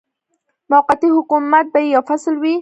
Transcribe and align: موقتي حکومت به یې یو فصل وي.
موقتي 0.71 1.07
حکومت 1.15 1.65
به 1.73 1.79
یې 1.83 1.89
یو 1.95 2.01
فصل 2.09 2.35
وي. 2.41 2.55